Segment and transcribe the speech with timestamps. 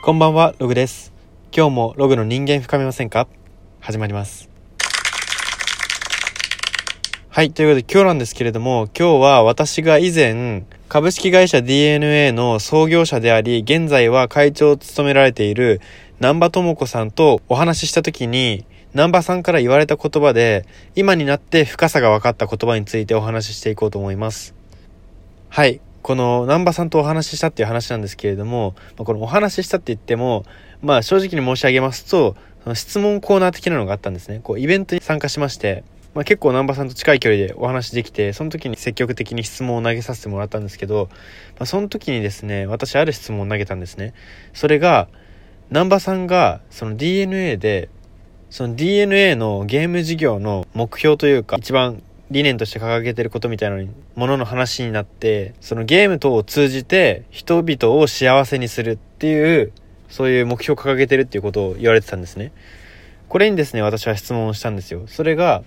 [0.00, 1.12] こんばんは、ログです。
[1.54, 3.26] 今日もログの人間深めませんか？
[3.80, 4.48] 始まります。
[7.28, 15.80] はい、ということで今日なんですけれども、今日は私が以前、株式会社 DNA の創業者であり、現在は会長を務められている
[16.20, 24.54] 南波智子さんとお話しした時に、南波さんから言われた言葉で、今になって深さが分かった言葉についてお話ししていこうと思います。
[25.48, 25.80] はい。
[26.08, 30.46] この南波さんとお話ししたっていう話なんですけれども、まあこのお話ししたって言っても、
[30.80, 34.40] まあ正直に申し上げますと、その質問コーナー的なのがあったんですね。
[34.42, 41.10] こうイベントに参加しまして、まあ結構南波さんと近い距離でお話できて、その時に積極的に質問を投げさせてもらったんですけど、
[41.58, 44.14] まあその時にですね、私ある質問を投げたんですね。
[44.54, 45.08] それが、
[45.68, 47.90] 南波さんがその DNA で、
[48.48, 59.72] その DNA のゲーム事業の目標というか、一番理念として掲げてることみたいなものの話になって、そのゲーム等を通じて人々を幸せにするっていう、
[60.08, 62.52] そういう目標を掲げてるっていうことを言われてたんですね。
[63.28, 65.02] これにですね、私は質問をしたんですよ。
[65.06, 65.62] それが、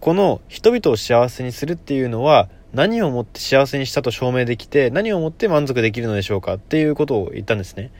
[0.00, 7.90] この人々を幸せにするっていうのは、何をもって幸せにしたと証明できて、何をもって満足できるのでしょうかっていうことを言ったんですね。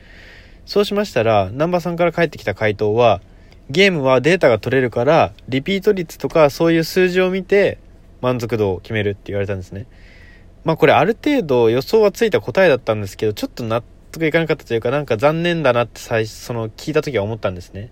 [0.65, 3.21] そうしましたら、南波さんから返ってきた回答は、
[3.69, 7.77] ゲームはデータが取れるから、リピート率とかそういう数字を見て
[8.21, 9.87] 満足度を決めるって言われたんですね。
[10.63, 17.91] まあこれある程度予想はついた答えだったんですけど、ちょっと納得いかなかったというか、なんか残念だなって最初、その聞いた時は思ったんですね。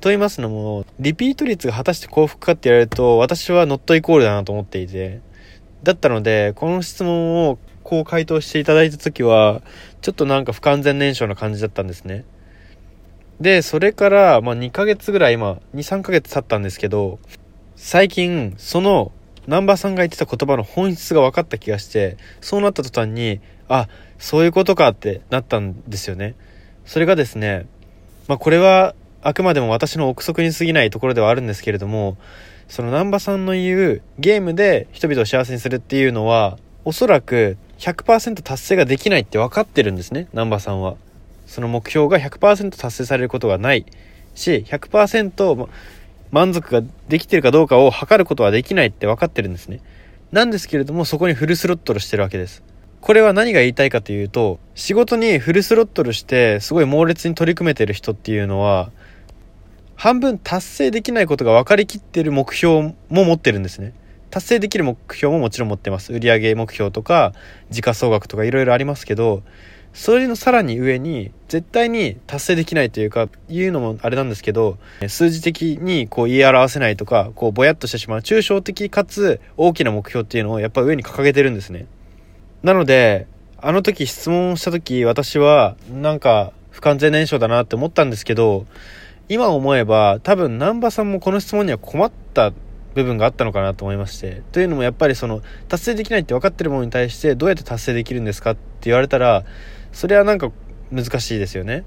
[0.00, 5.20] と言いますのも、リピート率が果たして幸福かって言われると、私はノットイコールだなと思っていて、
[5.82, 9.62] だったので、この質問をこう回答していただいた時は、
[10.02, 12.24] ちょっとなんか不完全燃焼な感じだったんですね。
[13.40, 17.18] で、それから、まあ、2ヶ月ぐらい、今、2、3ヶ月経ったんですけど、
[17.76, 19.12] 最近、その、
[19.46, 26.34] 南波さんが言ってた言葉の本質が分かった気がして、そうなった途端に、あ、そういうことかってなったんですよね。
[26.86, 27.66] それがですね、
[28.28, 32.16] まあ、これは、あくまでも私の憶測に過ぎないところではあるんですけれども、
[32.68, 40.96] その南波さんの言う、ゲームで人々を幸せにするっていうのは、おそらく100%達成ができないって分かってるんですね、南波さんは。
[41.46, 43.86] その目標が100%達成されることがない
[44.34, 45.68] し、100%
[46.30, 49.80] 満足ができてるかどうかを測ることはできないって分かってるんですね。
[50.32, 52.62] なんですけれども、そこにフルスロットルしてるわけです。
[53.00, 58.90] これは何が言いたいかというと、仕事にフルスロットルして、すごい猛烈に取り組めてる人っていうのは、
[59.94, 63.92] 半分達成できないことが分かりきってる目標も持ってるんですね。
[64.30, 66.12] 達成できる目標ももちろん持ってます。
[66.12, 67.32] 売上目標とか、
[67.70, 69.42] 時価総額とかいろいろありますけど、
[69.94, 81.86] それのさらに上に絶対に達成できないというかいうのもあれなんですけど数字的にこう言い表せないとかこうぼやっとしてしまう抽象的かつ大きな目標っていうのをやっぱ上に掲げてるんですね。
[82.64, 83.28] なので
[83.58, 88.66] あの時質問した時私はなんか不完全燃焼だなって思ったんですけど
[89.28, 92.52] 今思えば多分南波さんもこの質問には困った
[92.94, 99.44] 部分があったのかなと思いましてというのもやっぱりその達成できないって分かってるものに対してどうやって達成できるんですかっって言われたら
[99.92, 100.52] それはなんか
[100.92, 101.84] 難しいですよね。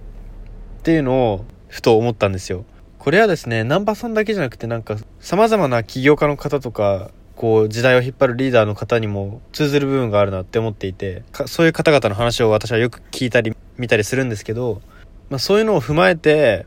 [0.79, 2.65] っていうのをふと思ったんですよ。
[2.97, 14.81] これはですね南波さんだけじゃなくてなんか様々な起業家の方とかこう時代を引っ張るリーダーの方にも通ずる部分があるなって思っていてそういう方々の話を私はよく聞いたり見たりするんですけど、
[15.29, 16.65] まあ、そういうのを踏まえて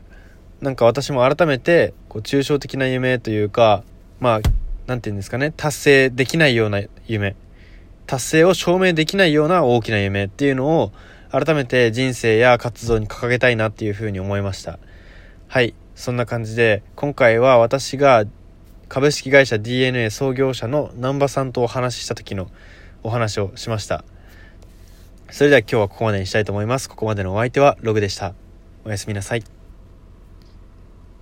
[0.61, 3.83] なんか私も改めてこう抽象的な夢というか
[4.21, 4.39] まあ
[4.87, 7.35] なんて言うんですかね達成できないような夢。
[8.07, 10.91] 達成を証明できないような大きな夢っていうのを
[11.31, 14.79] 改めて人生や活動に掲げたいなっていうふうに思いました。
[15.47, 15.73] はい。
[15.95, 18.25] そんな感じで今回は私が
[18.89, 22.49] 株式会社 DNA 創業者の南波さんとお話しした時の
[23.03, 24.03] お話をしました。
[25.29, 26.89] それでは今日はここまでにしたいと思います。
[26.89, 28.33] ここまでのお相手はログでした。
[28.83, 29.60] おやすみなさい。